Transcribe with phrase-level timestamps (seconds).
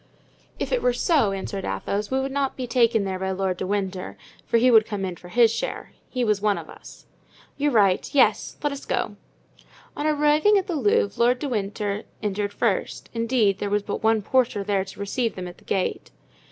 [0.57, 3.67] "If it were so," answered Athos, "we should not be taken there by Lord de
[3.67, 7.05] Winter, for he would come in for his share; he was one of us."
[7.59, 9.15] "You're right; yes, let us go."
[9.95, 14.23] On arriving at the Louvre Lord de Winter entered first; indeed, there was but one
[14.23, 16.09] porter there to receive them at the gate.